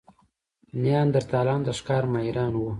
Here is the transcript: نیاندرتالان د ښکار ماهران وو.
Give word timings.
نیاندرتالان 0.83 1.59
د 1.67 1.69
ښکار 1.79 2.03
ماهران 2.13 2.53
وو. 2.55 2.69